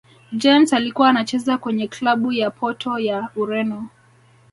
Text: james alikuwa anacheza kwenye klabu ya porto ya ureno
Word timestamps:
james 0.37 0.73
alikuwa 0.73 1.09
anacheza 1.09 1.57
kwenye 1.57 1.87
klabu 1.87 2.31
ya 2.31 2.51
porto 2.51 2.99
ya 2.99 3.29
ureno 3.35 3.89